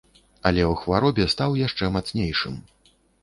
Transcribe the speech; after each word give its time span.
Але 0.49 0.63
ў 0.71 0.79
хваробе 0.83 1.27
стаў 1.35 1.59
яшчэ 1.67 1.91
мацнейшым. 1.99 2.59